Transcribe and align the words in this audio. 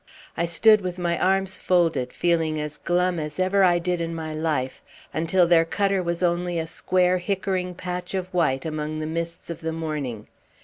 I 0.35 0.45
stood 0.47 0.81
with 0.81 0.97
my 0.97 1.15
arms 1.19 1.59
folded, 1.59 2.11
feeling 2.11 2.59
as 2.59 2.79
glum 2.79 3.19
as 3.19 3.37
ever 3.39 3.63
I 3.63 3.77
did 3.77 4.01
in 4.01 4.15
my 4.15 4.33
life, 4.33 4.81
until 5.13 5.45
their 5.45 5.63
cutter 5.63 6.01
was 6.01 6.23
only 6.23 6.57
a 6.57 6.65
square 6.65 7.19
hickering 7.19 7.75
patch 7.75 8.15
of 8.15 8.27
white 8.33 8.65
among 8.65 8.97
the 8.97 9.05
mists 9.05 9.51
of 9.51 9.61
the 9.61 9.71
morning. 9.71 10.25